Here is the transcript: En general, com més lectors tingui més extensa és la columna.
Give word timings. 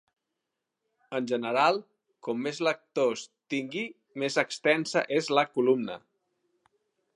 En 1.17 1.27
general, 1.31 1.77
com 2.27 2.41
més 2.47 2.61
lectors 2.69 3.27
tingui 3.55 3.85
més 4.25 4.41
extensa 4.45 5.07
és 5.21 5.33
la 5.41 5.47
columna. 5.59 6.03